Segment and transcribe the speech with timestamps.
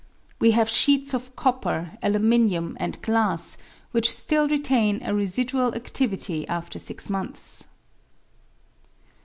[0.39, 3.55] We have sheets of copper, aluminium, and glass
[3.91, 7.67] which still retain a residual adivity after six months.